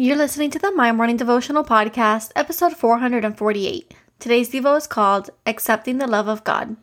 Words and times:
You're 0.00 0.16
listening 0.16 0.50
to 0.52 0.58
the 0.58 0.72
My 0.72 0.92
Morning 0.92 1.18
Devotional 1.18 1.62
Podcast, 1.62 2.32
episode 2.34 2.74
448. 2.74 3.94
Today's 4.18 4.50
Devo 4.50 4.78
is 4.78 4.86
called 4.86 5.28
Accepting 5.44 5.98
the 5.98 6.06
Love 6.06 6.26
of 6.26 6.42
God. 6.42 6.78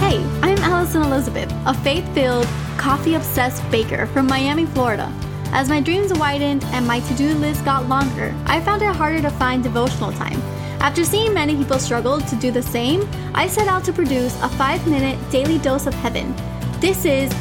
Hey, 0.00 0.18
I'm 0.42 0.58
Alison 0.58 1.02
Elizabeth, 1.02 1.48
a 1.64 1.74
faith 1.74 2.12
filled, 2.12 2.48
coffee 2.76 3.14
obsessed 3.14 3.62
baker 3.70 4.06
from 4.08 4.26
Miami, 4.26 4.66
Florida. 4.66 5.14
As 5.52 5.68
my 5.68 5.80
dreams 5.80 6.12
widened 6.12 6.64
and 6.72 6.84
my 6.84 6.98
to 6.98 7.14
do 7.14 7.34
list 7.36 7.64
got 7.64 7.88
longer, 7.88 8.34
I 8.46 8.60
found 8.60 8.82
it 8.82 8.96
harder 8.96 9.22
to 9.22 9.30
find 9.30 9.62
devotional 9.62 10.10
time. 10.10 10.42
After 10.80 11.04
seeing 11.04 11.32
many 11.32 11.54
people 11.54 11.78
struggle 11.78 12.20
to 12.20 12.34
do 12.34 12.50
the 12.50 12.62
same, 12.62 13.08
I 13.32 13.46
set 13.46 13.68
out 13.68 13.84
to 13.84 13.92
produce 13.92 14.34
a 14.42 14.48
five 14.48 14.84
minute 14.88 15.20
daily 15.30 15.58
dose 15.58 15.86
of 15.86 15.94
heaven. 15.94 16.34
This 16.80 17.04
is 17.04 17.32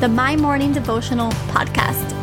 the 0.00 0.08
My 0.08 0.36
Morning 0.36 0.72
Devotional 0.72 1.32
Podcast. 1.52 2.13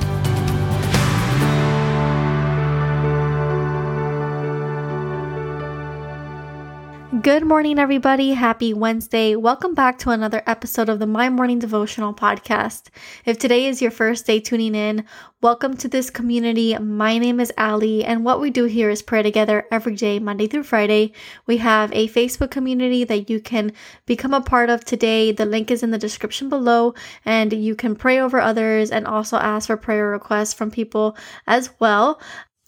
Good 7.21 7.45
morning, 7.45 7.77
everybody. 7.77 8.31
Happy 8.31 8.73
Wednesday. 8.73 9.35
Welcome 9.35 9.75
back 9.75 9.99
to 9.99 10.09
another 10.09 10.41
episode 10.47 10.89
of 10.89 10.97
the 10.97 11.05
My 11.05 11.29
Morning 11.29 11.59
Devotional 11.59 12.15
Podcast. 12.15 12.87
If 13.25 13.37
today 13.37 13.67
is 13.67 13.79
your 13.79 13.91
first 13.91 14.25
day 14.25 14.39
tuning 14.39 14.73
in, 14.73 15.05
welcome 15.39 15.77
to 15.77 15.87
this 15.87 16.09
community. 16.09 16.75
My 16.79 17.19
name 17.19 17.39
is 17.39 17.53
Ali, 17.59 18.03
and 18.03 18.25
what 18.25 18.41
we 18.41 18.49
do 18.49 18.63
here 18.63 18.89
is 18.89 19.03
pray 19.03 19.21
together 19.21 19.67
every 19.71 19.95
day, 19.95 20.17
Monday 20.17 20.47
through 20.47 20.63
Friday. 20.63 21.13
We 21.45 21.57
have 21.57 21.91
a 21.93 22.07
Facebook 22.07 22.49
community 22.49 23.03
that 23.03 23.29
you 23.29 23.39
can 23.39 23.73
become 24.07 24.33
a 24.33 24.41
part 24.41 24.71
of 24.71 24.83
today. 24.83 25.31
The 25.31 25.45
link 25.45 25.69
is 25.69 25.83
in 25.83 25.91
the 25.91 25.99
description 25.99 26.49
below, 26.49 26.95
and 27.23 27.53
you 27.53 27.75
can 27.75 27.95
pray 27.95 28.19
over 28.19 28.39
others 28.39 28.89
and 28.89 29.05
also 29.05 29.37
ask 29.37 29.67
for 29.67 29.77
prayer 29.77 30.07
requests 30.07 30.55
from 30.55 30.71
people 30.71 31.15
as 31.45 31.69
well. 31.77 32.19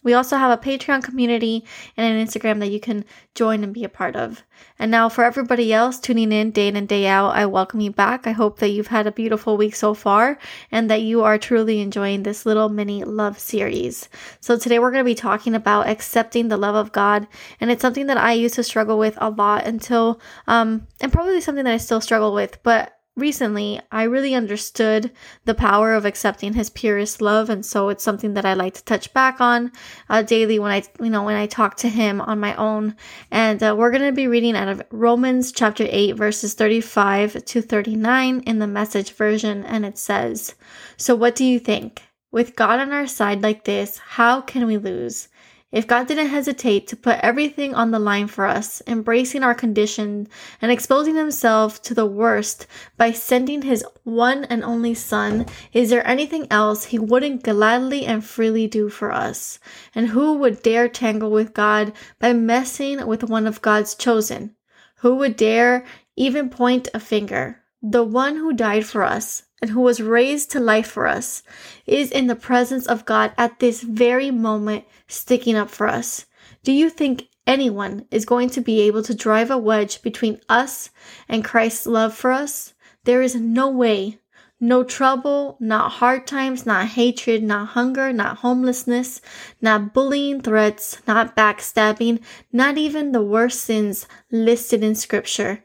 We 0.04 0.14
also 0.14 0.38
have 0.38 0.52
a 0.52 0.62
Patreon 0.62 1.04
community 1.04 1.66
and 1.98 2.06
an 2.06 2.26
Instagram 2.26 2.60
that 2.60 2.72
you 2.72 2.80
can 2.80 3.06
join 3.34 3.64
and 3.64 3.74
be 3.74 3.84
a 3.84 3.90
part 3.90 4.16
of. 4.16 4.44
And 4.78 4.92
now, 4.92 5.10
for 5.10 5.24
everybody 5.24 5.74
else 5.74 6.00
tuning 6.00 6.32
in 6.32 6.52
day 6.52 6.68
in 6.68 6.76
and 6.76 6.88
day 6.88 7.08
out, 7.08 7.36
I 7.36 7.46
welcome 7.46 7.80
you 7.80 7.92
back. 7.92 8.28
I 8.28 8.32
hope 8.32 8.60
that 8.60 8.70
you've 8.70 8.88
had 8.88 9.08
a 9.08 9.12
beautiful 9.12 9.58
week 9.58 9.76
so 9.76 9.94
far 9.94 10.38
and 10.72 10.90
that 10.90 11.02
you 11.02 11.24
are 11.24 11.38
truly 11.38 11.80
enjoying 11.80 12.24
this 12.24 12.46
little 12.46 12.70
mini 12.70 13.04
love 13.04 13.40
series. 13.40 14.10
So, 14.42 14.58
today 14.58 14.80
we're 14.80 14.92
going 14.92 15.04
to 15.04 15.10
be 15.10 15.16
talking 15.16 15.56
about 15.56 15.88
accepting 15.88 16.50
the 16.50 16.58
love 16.58 16.76
of 16.76 16.92
God. 16.92 17.28
And 17.60 17.72
it's 17.72 17.82
something 17.82 18.08
that 18.08 18.18
I 18.18 18.34
used 18.34 18.56
to 18.56 18.64
struggle 18.64 18.98
with 18.98 19.18
a 19.20 19.30
lot 19.30 19.66
until, 19.66 20.20
um, 20.48 20.88
and 21.02 21.14
probably 21.14 21.42
something 21.42 21.64
that 21.64 21.74
I 21.74 21.78
still 21.78 22.02
struggle 22.02 22.34
with, 22.34 22.62
but 22.64 22.94
recently 23.16 23.80
I 23.92 24.04
really 24.04 24.34
understood 24.34 25.12
the 25.46 25.54
power 25.54 25.94
of 25.94 26.06
accepting 26.06 26.54
his 26.54 26.70
purest 26.70 27.22
love 27.22 27.50
and 27.50 27.66
so 27.66 27.90
it's 27.90 28.04
something 28.04 28.34
that 28.34 28.46
I 28.46 28.54
like 28.54 28.74
to 28.76 28.84
touch 28.84 29.14
back 29.14 29.40
on 29.40 29.72
uh, 30.10 30.24
daily 30.24 30.58
when 30.58 30.72
I 30.72 30.84
you 31.00 31.10
know 31.10 31.24
when 31.24 31.36
I 31.36 31.46
talk 31.46 31.76
to 31.78 31.90
him 31.90 32.22
on 32.22 32.40
my 32.40 32.56
own. 32.56 32.96
And 33.30 33.62
uh, 33.62 33.76
we're 33.78 33.92
going 33.92 34.04
to 34.04 34.12
be 34.12 34.28
reading 34.28 34.56
out 34.56 34.68
of 34.68 34.82
Romans 34.92 35.52
chapter 35.52 35.86
8 35.88 36.14
verses 36.14 36.54
35 36.56 37.46
to 37.46 37.62
39 37.62 38.40
in 38.42 38.60
the 38.60 38.68
message 38.68 39.14
version 39.14 39.64
and 39.64 39.86
it 39.86 39.98
says 39.98 40.56
so 40.98 41.16
what 41.16 41.36
do 41.36 41.46
you 41.46 41.60
think? 41.60 42.02
With 42.32 42.56
God 42.56 42.80
on 42.80 42.92
our 42.92 43.06
side 43.06 43.44
like 43.44 43.66
this 43.66 44.00
how 44.00 44.42
can 44.42 44.66
we 44.66 44.78
lose 44.78 45.28
if 45.74 45.88
God 45.88 46.08
didn't 46.08 46.28
hesitate 46.28 46.86
to 46.88 46.96
put 46.96 47.20
everything 47.22 47.74
on 47.74 47.90
the 47.90 47.98
line 47.98 48.28
for 48.28 48.46
us, 48.46 48.84
embracing 48.86 49.42
our 49.42 49.56
condition 49.56 50.28
and 50.62 50.72
exposing 50.72 51.16
himself 51.16 51.82
to 51.82 51.96
the 51.96 52.06
worst 52.06 52.68
by 52.96 53.12
sending 53.12 53.64
his 53.64 53.84
one 54.04 54.44
and 54.46 54.64
only 54.64 54.94
son, 54.94 55.48
is 55.74 55.90
there 55.90 56.06
anything 56.06 56.46
else 56.52 56.86
he 56.86 57.00
wouldn't 57.00 57.42
gladly 57.42 58.06
and 58.06 58.24
freely 58.24 58.68
do 58.68 58.88
for 58.88 59.12
us? 59.12 59.58
And 59.96 60.10
who 60.10 60.34
would 60.34 60.62
dare 60.62 60.88
tangle 60.88 61.32
with 61.32 61.56
God 61.56 61.92
by 62.20 62.34
messing 62.34 63.08
with 63.08 63.24
one 63.24 63.48
of 63.48 63.64
God's 63.64 63.96
chosen? 63.96 64.56
Who 64.98 65.16
would 65.16 65.36
dare 65.36 65.86
even 66.16 66.52
point 66.52 66.88
a 66.94 67.00
finger? 67.00 67.63
The 67.86 68.04
one 68.04 68.38
who 68.38 68.54
died 68.54 68.86
for 68.86 69.04
us 69.04 69.44
and 69.64 69.72
who 69.72 69.80
was 69.80 70.02
raised 70.02 70.52
to 70.52 70.60
life 70.60 70.88
for 70.88 71.08
us, 71.08 71.42
is 71.86 72.12
in 72.12 72.28
the 72.28 72.36
presence 72.36 72.86
of 72.86 73.06
God 73.06 73.32
at 73.38 73.60
this 73.60 73.82
very 73.82 74.30
moment, 74.30 74.84
sticking 75.08 75.56
up 75.56 75.70
for 75.70 75.88
us. 75.88 76.26
Do 76.64 76.74
you 76.74 76.90
think 76.90 77.30
anyone 77.48 78.06
is 78.12 78.26
going 78.26 78.50
to 78.50 78.62
be 78.62 78.82
able 78.82 79.04
to 79.04 79.16
drive 79.16 79.50
a 79.50 79.58
wedge 79.58 80.02
between 80.02 80.42
us 80.50 80.90
and 81.30 81.46
Christ's 81.46 81.86
love 81.86 82.14
for 82.14 82.34
us? 82.34 82.74
There 83.06 83.22
is 83.22 83.36
no 83.36 83.70
way. 83.70 84.20
No 84.60 84.84
trouble, 84.84 85.56
not 85.62 85.94
hard 85.94 86.28
times, 86.28 86.66
not 86.66 86.88
hatred, 86.88 87.42
not 87.42 87.70
hunger, 87.70 88.12
not 88.12 88.40
homelessness, 88.40 89.22
not 89.62 89.94
bullying 89.94 90.42
threats, 90.42 91.02
not 91.08 91.38
backstabbing, 91.38 92.22
not 92.52 92.78
even 92.78 93.14
the 93.14 93.24
worst 93.24 93.62
sins 93.62 94.08
listed 94.30 94.84
in 94.84 94.96
scripture 94.96 95.64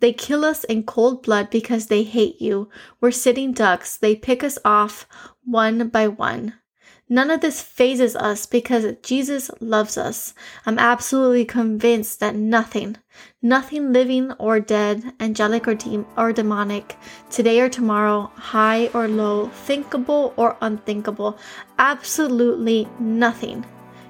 they 0.00 0.12
kill 0.12 0.44
us 0.44 0.64
in 0.64 0.84
cold 0.84 1.22
blood 1.22 1.50
because 1.50 1.86
they 1.86 2.02
hate 2.02 2.40
you. 2.40 2.68
We're 3.00 3.10
sitting 3.10 3.52
ducks. 3.52 3.96
They 3.96 4.14
pick 4.14 4.44
us 4.44 4.58
off 4.64 5.06
one 5.44 5.88
by 5.88 6.08
one. 6.08 6.54
None 7.10 7.30
of 7.30 7.40
this 7.40 7.62
fazes 7.62 8.14
us 8.14 8.44
because 8.44 8.94
Jesus 9.02 9.50
loves 9.60 9.96
us. 9.96 10.34
I'm 10.66 10.78
absolutely 10.78 11.46
convinced 11.46 12.20
that 12.20 12.34
nothing, 12.34 12.98
nothing 13.40 13.94
living 13.94 14.32
or 14.32 14.60
dead, 14.60 15.14
angelic 15.18 15.66
or, 15.66 15.74
de- 15.74 16.04
or 16.18 16.34
demonic, 16.34 16.96
today 17.30 17.60
or 17.60 17.70
tomorrow, 17.70 18.30
high 18.36 18.88
or 18.88 19.08
low, 19.08 19.46
thinkable 19.48 20.34
or 20.36 20.58
unthinkable, 20.60 21.38
absolutely 21.78 22.86
nothing 23.00 23.64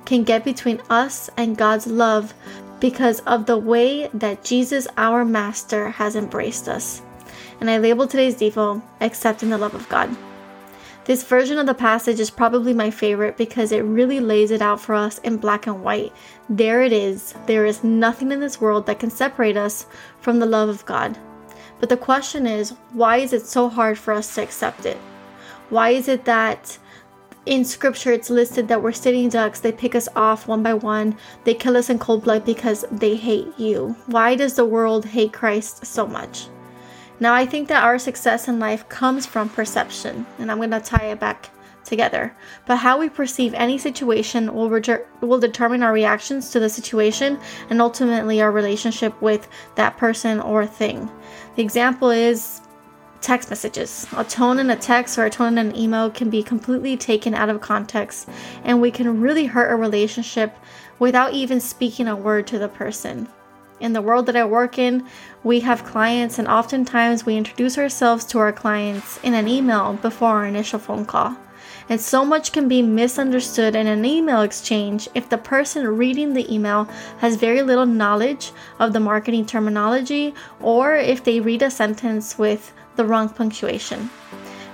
can 0.05 0.25
get 0.25 0.43
between 0.43 0.81
us 0.89 1.31
and 1.37 1.57
God's 1.57 1.87
love 1.87 2.33
because 2.81 3.21
of 3.21 3.47
the 3.47 3.59
way 3.59 4.09
that 4.15 4.45
Jesus, 4.45 4.87
our 4.97 5.25
Master, 5.25 5.91
has 5.91 6.17
embraced 6.17 6.69
us. 6.69 7.03
And 7.61 7.69
I 7.69 7.79
label 7.79 8.07
today's 8.07 8.37
Devo 8.37 8.83
Accepting 9.01 9.51
the 9.51 9.59
Love 9.59 9.75
of 9.75 9.89
God. 9.89 10.17
This 11.05 11.25
version 11.25 11.59
of 11.59 11.67
the 11.67 11.73
passage 11.75 12.21
is 12.21 12.29
probably 12.31 12.75
my 12.75 12.91
favorite 12.91 13.39
because 13.39 13.73
it 13.73 13.81
really 13.81 14.21
lays 14.21 14.51
it 14.51 14.61
out 14.61 14.79
for 14.79 14.95
us 14.95 15.19
in 15.21 15.39
black 15.39 15.67
and 15.67 15.83
white. 15.83 16.13
There 16.51 16.83
it 16.83 16.93
is. 16.93 17.35
There 17.47 17.65
is 17.65 17.83
nothing 17.83 18.31
in 18.31 18.41
this 18.41 18.61
world 18.61 18.85
that 18.87 19.01
can 19.01 19.11
separate 19.11 19.57
us 19.57 19.87
from 20.21 20.39
the 20.39 20.47
love 20.47 20.69
of 20.69 20.85
God. 20.85 21.19
But 21.81 21.89
the 21.89 21.97
question 21.97 22.47
is, 22.47 22.75
why 22.93 23.19
is 23.19 23.33
it 23.33 23.47
so 23.47 23.69
hard 23.71 23.99
for 23.99 24.13
us 24.13 24.35
to 24.35 24.43
accept 24.43 24.85
it? 24.85 24.99
Why 25.71 25.91
is 25.91 26.09
it 26.09 26.27
that 26.27 26.79
in 27.49 27.65
scripture 27.65 28.13
it's 28.13 28.29
listed 28.29 28.69
that 28.69 28.83
we're 28.83 28.93
sitting 28.93 29.31
ducks. 29.31 29.61
They 29.61 29.73
pick 29.73 29.95
us 29.95 30.07
off 30.15 30.47
one 30.47 30.63
by 30.63 30.75
one. 30.75 31.17
They 31.45 31.55
kill 31.55 31.79
us 31.79 31.89
in 31.89 31.99
cold 31.99 32.25
blood 32.25 32.45
because 32.45 32.85
they 32.93 33.17
hate 33.17 33.59
you. 33.59 33.97
Why 34.07 34.35
does 34.35 34.55
the 34.55 34.67
world 34.67 35.07
hate 35.07 35.33
christ 35.33 35.87
so 35.87 36.07
much? 36.07 36.49
Now 37.21 37.35
i 37.35 37.47
think 37.47 37.69
that 37.69 37.83
our 37.83 37.99
success 37.99 38.49
in 38.49 38.59
life 38.59 38.89
comes 38.89 39.25
from 39.27 39.49
perception 39.49 40.27
and 40.39 40.51
i'm 40.51 40.59
going 40.59 40.71
to 40.71 40.81
tie 40.81 41.07
it 41.07 41.19
back 41.19 41.51
together. 41.85 42.37
But 42.67 42.77
how 42.77 42.99
we 42.99 43.09
perceive 43.09 43.55
any 43.55 43.79
situation 43.79 44.55
will, 44.55 44.69
will 45.23 45.41
determine 45.41 45.83
our 45.83 45.93
reactions 45.93 46.51
to 46.51 46.61
the 46.61 46.69
situation 46.69 47.41
and 47.71 47.81
ultimately 47.81 48.43
our 48.43 48.53
relationship 48.53 49.21
with 49.23 49.49
that 49.77 49.97
person 49.97 50.39
or 50.41 50.67
thing. 50.67 51.11
The 51.57 51.63
example 51.63 52.11
is 52.11 52.61
text 53.21 53.51
messages. 53.51 54.07
A 54.17 54.25
tone 54.25 54.59
in 54.59 54.71
a 54.71 54.77
text 54.77 55.19
or 55.19 55.25
a 55.25 55.31
tone 55.31 55.59
in 55.59 55.69
an 55.69 55.77
email 55.77 56.11
can 56.11 56.31
be 56.31 56.43
completely 56.43 56.97
taken 56.97 57.35
out 57.35 57.49
of 57.49 57.61
context, 57.61 58.29
and 58.65 58.81
we 58.81 58.91
can 58.91 59.21
really 59.21 59.47
hurt 59.47 59.73
a 59.73 59.77
relationship 59.77 60.57
without 60.99 61.33
even 61.33 61.61
speaking 61.61 62.09
a 62.09 62.17
word 62.17 62.47
to 62.47 62.59
the 62.59 62.69
person. 62.69 63.29
In 63.81 63.93
the 63.93 64.03
world 64.03 64.27
that 64.27 64.37
I 64.37 64.45
work 64.45 64.79
in, 64.79 65.07
we 65.45 65.61
have 65.61 65.85
clients, 65.85 66.39
and 66.39 66.49
oftentimes 66.49 67.25
we 67.25 67.37
introduce 67.37 67.79
ourselves 67.79 68.25
to 68.27 68.39
our 68.39 68.53
clients 68.53 69.21
in 69.23 69.35
an 69.35 69.47
email 69.47 69.93
before 69.95 70.31
our 70.31 70.47
initial 70.47 70.79
phone 70.79 71.05
call. 71.05 71.37
And 71.89 72.01
so 72.01 72.25
much 72.25 72.53
can 72.53 72.69
be 72.69 72.83
misunderstood 72.83 73.75
in 73.75 73.87
an 73.87 74.05
email 74.05 74.43
exchange 74.43 75.09
if 75.15 75.29
the 75.29 75.39
person 75.39 75.87
reading 75.87 76.35
the 76.35 76.53
email 76.53 76.85
has 77.19 77.37
very 77.37 77.63
little 77.63 77.87
knowledge 77.87 78.53
of 78.79 78.93
the 78.93 79.01
marketing 79.01 79.47
terminology 79.47 80.35
or 80.61 80.97
if 80.97 81.25
they 81.25 81.41
read 81.41 81.63
a 81.63 81.71
sentence 81.71 82.39
with 82.39 82.73
the 82.97 83.05
wrong 83.05 83.29
punctuation. 83.29 84.11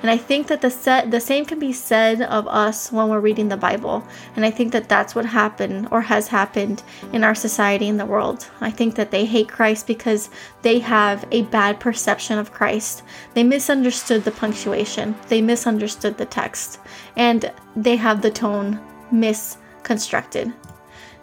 And 0.05 0.11
I 0.11 0.19
think 0.19 0.49
that 0.49 0.61
the 0.61 0.71
set 0.71 1.11
the 1.11 1.19
same 1.19 1.47
can 1.47 1.59
be 1.59 1.73
said 1.73 2.21
of 2.21 2.47
us 2.47 2.93
when 2.93 3.09
we're 3.09 3.21
reading 3.21 3.49
the 3.49 3.57
Bible. 3.57 4.07
And 4.37 4.45
I 4.45 4.51
think 4.51 4.71
that 4.73 4.87
that's 4.87 5.15
what 5.15 5.25
happened 5.25 5.89
or 5.91 6.03
has 6.03 6.29
happened 6.29 6.83
in 7.15 7.25
our 7.25 7.35
society 7.35 7.89
in 7.89 7.97
the 7.97 8.05
world. 8.05 8.47
I 8.61 8.71
think 8.71 8.97
that 8.97 9.11
they 9.11 9.25
hate 9.25 9.49
Christ 9.49 9.87
because 9.87 10.29
they 10.61 10.79
have 10.81 11.27
a 11.31 11.45
bad 11.45 11.81
perception 11.81 12.39
of 12.39 12.53
Christ. 12.53 13.03
They 13.33 13.45
misunderstood 13.45 14.25
the 14.25 14.31
punctuation. 14.31 15.15
They 15.29 15.41
misunderstood 15.41 16.19
the 16.19 16.27
text. 16.27 16.81
And 17.17 17.51
they 17.75 17.97
have 17.97 18.21
the 18.21 18.31
tone 18.31 18.79
misconstructed. 19.11 20.53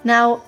Now, 0.03 0.41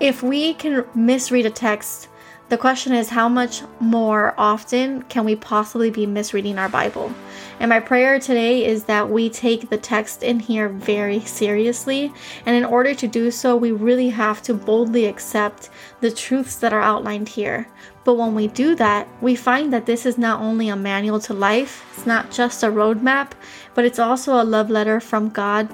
if 0.00 0.20
we 0.20 0.54
can 0.54 0.84
misread 0.96 1.46
a 1.46 1.50
text 1.50 2.08
the 2.48 2.56
question 2.56 2.94
is, 2.94 3.10
how 3.10 3.28
much 3.28 3.62
more 3.78 4.34
often 4.38 5.02
can 5.02 5.26
we 5.26 5.36
possibly 5.36 5.90
be 5.90 6.06
misreading 6.06 6.58
our 6.58 6.70
Bible? 6.70 7.12
And 7.60 7.68
my 7.68 7.80
prayer 7.80 8.20
today 8.20 8.64
is 8.64 8.84
that 8.84 9.10
we 9.10 9.28
take 9.28 9.68
the 9.68 9.78
text 9.78 10.22
in 10.22 10.38
here 10.38 10.68
very 10.68 11.20
seriously. 11.20 12.12
And 12.46 12.56
in 12.56 12.64
order 12.64 12.94
to 12.94 13.08
do 13.08 13.30
so, 13.30 13.56
we 13.56 13.72
really 13.72 14.10
have 14.10 14.42
to 14.42 14.54
boldly 14.54 15.06
accept 15.06 15.70
the 16.00 16.10
truths 16.10 16.56
that 16.56 16.72
are 16.72 16.80
outlined 16.80 17.28
here. 17.28 17.68
But 18.04 18.14
when 18.14 18.34
we 18.34 18.46
do 18.46 18.74
that, 18.76 19.08
we 19.20 19.34
find 19.34 19.72
that 19.72 19.86
this 19.86 20.06
is 20.06 20.16
not 20.16 20.40
only 20.40 20.68
a 20.68 20.76
manual 20.76 21.20
to 21.20 21.34
life, 21.34 21.84
it's 21.96 22.06
not 22.06 22.30
just 22.30 22.62
a 22.62 22.68
roadmap, 22.68 23.32
but 23.74 23.84
it's 23.84 23.98
also 23.98 24.40
a 24.40 24.44
love 24.44 24.70
letter 24.70 25.00
from 25.00 25.28
God 25.28 25.68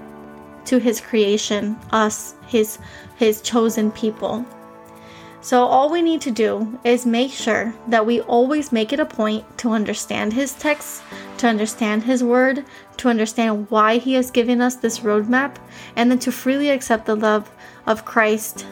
to 0.64 0.78
his 0.78 1.00
creation, 1.00 1.76
us, 1.92 2.34
his 2.46 2.78
his 3.16 3.40
chosen 3.42 3.92
people. 3.92 4.44
So 5.44 5.62
all 5.64 5.90
we 5.90 6.00
need 6.00 6.22
to 6.22 6.30
do 6.30 6.78
is 6.84 7.04
make 7.04 7.30
sure 7.30 7.74
that 7.88 8.06
we 8.06 8.22
always 8.22 8.72
make 8.72 8.94
it 8.94 8.98
a 8.98 9.04
point 9.04 9.44
to 9.58 9.72
understand 9.72 10.32
his 10.32 10.54
text, 10.54 11.02
to 11.38 11.46
understand 11.46 12.04
his 12.04 12.22
word, 12.22 12.64
to 12.98 13.08
understand 13.08 13.70
why 13.70 13.98
he 13.98 14.14
has 14.14 14.30
given 14.30 14.60
us 14.60 14.76
this 14.76 15.00
roadmap, 15.00 15.56
and 15.96 16.10
then 16.10 16.18
to 16.20 16.32
freely 16.32 16.70
accept 16.70 17.06
the 17.06 17.16
love 17.16 17.50
of 17.86 18.04
Christ, 18.04 18.66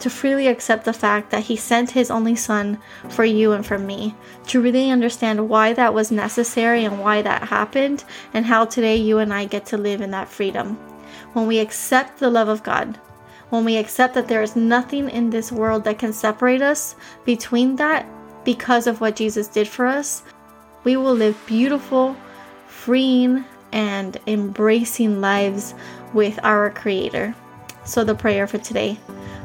to 0.00 0.10
freely 0.10 0.46
accept 0.46 0.84
the 0.84 0.92
fact 0.92 1.30
that 1.30 1.44
he 1.44 1.56
sent 1.56 1.90
his 1.90 2.10
only 2.10 2.34
son 2.34 2.78
for 3.10 3.24
you 3.24 3.52
and 3.52 3.64
for 3.64 3.78
me, 3.78 4.14
to 4.46 4.60
really 4.60 4.90
understand 4.90 5.48
why 5.48 5.72
that 5.72 5.94
was 5.94 6.10
necessary 6.10 6.84
and 6.84 7.00
why 7.00 7.22
that 7.22 7.48
happened, 7.48 8.04
and 8.34 8.46
how 8.46 8.64
today 8.64 8.96
you 8.96 9.18
and 9.18 9.32
I 9.32 9.44
get 9.44 9.66
to 9.66 9.78
live 9.78 10.00
in 10.00 10.10
that 10.10 10.28
freedom. 10.28 10.76
When 11.32 11.46
we 11.46 11.58
accept 11.58 12.18
the 12.18 12.30
love 12.30 12.48
of 12.48 12.62
God, 12.62 12.98
when 13.50 13.64
we 13.64 13.76
accept 13.76 14.14
that 14.14 14.28
there 14.28 14.42
is 14.42 14.56
nothing 14.56 15.10
in 15.10 15.30
this 15.30 15.52
world 15.52 15.84
that 15.84 15.98
can 15.98 16.12
separate 16.12 16.62
us 16.62 16.94
between 17.24 17.76
that 17.76 18.06
because 18.44 18.86
of 18.86 19.00
what 19.00 19.16
Jesus 19.16 19.48
did 19.48 19.68
for 19.68 19.86
us, 19.86 20.22
we 20.84 20.96
will 20.96 21.14
live 21.14 21.40
beautiful, 21.46 22.16
freeing, 22.66 23.44
and 23.72 24.18
embracing 24.26 25.20
lives 25.20 25.74
with 26.12 26.38
our 26.42 26.70
Creator. 26.70 27.34
So, 27.84 28.04
the 28.04 28.14
prayer 28.14 28.46
for 28.46 28.58
today 28.58 28.98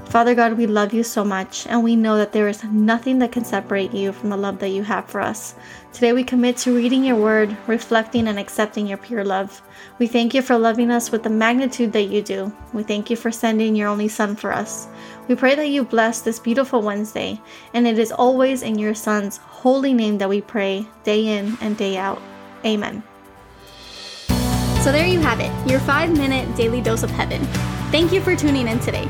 Father 0.09 0.33
God, 0.33 0.53
we 0.53 0.65
love 0.65 0.93
you 0.93 1.03
so 1.03 1.25
much, 1.25 1.67
and 1.67 1.83
we 1.83 1.95
know 1.95 2.17
that 2.17 2.31
there 2.31 2.47
is 2.47 2.63
nothing 2.63 3.19
that 3.19 3.33
can 3.33 3.43
separate 3.43 3.93
you 3.93 4.13
from 4.13 4.29
the 4.29 4.37
love 4.37 4.59
that 4.59 4.69
you 4.69 4.81
have 4.81 5.05
for 5.09 5.19
us. 5.19 5.55
Today 5.91 6.13
we 6.13 6.23
commit 6.23 6.55
to 6.57 6.75
reading 6.75 7.03
your 7.03 7.17
word, 7.17 7.55
reflecting, 7.67 8.27
and 8.27 8.39
accepting 8.39 8.87
your 8.87 8.97
pure 8.97 9.25
love. 9.25 9.61
We 9.99 10.07
thank 10.07 10.33
you 10.33 10.41
for 10.41 10.57
loving 10.57 10.89
us 10.89 11.11
with 11.11 11.23
the 11.23 11.29
magnitude 11.29 11.91
that 11.93 12.03
you 12.03 12.21
do. 12.21 12.55
We 12.71 12.83
thank 12.83 13.09
you 13.09 13.17
for 13.17 13.31
sending 13.31 13.75
your 13.75 13.89
only 13.89 14.07
Son 14.07 14.35
for 14.37 14.53
us. 14.53 14.87
We 15.27 15.35
pray 15.35 15.55
that 15.55 15.67
you 15.67 15.83
bless 15.83 16.21
this 16.21 16.39
beautiful 16.39 16.81
Wednesday, 16.81 17.41
and 17.73 17.85
it 17.85 17.99
is 17.99 18.13
always 18.13 18.61
in 18.61 18.79
your 18.79 18.95
Son's 18.95 19.37
holy 19.37 19.93
name 19.93 20.17
that 20.19 20.29
we 20.29 20.39
pray, 20.39 20.87
day 21.03 21.39
in 21.39 21.57
and 21.59 21.75
day 21.75 21.97
out. 21.97 22.21
Amen. 22.63 23.03
So 24.81 24.91
there 24.91 25.07
you 25.07 25.19
have 25.19 25.39
it, 25.41 25.51
your 25.69 25.79
five 25.81 26.15
minute 26.15 26.55
daily 26.55 26.79
dose 26.79 27.03
of 27.03 27.09
heaven. 27.09 27.43
Thank 27.91 28.13
you 28.13 28.21
for 28.21 28.35
tuning 28.35 28.67
in 28.67 28.79
today. 28.79 29.09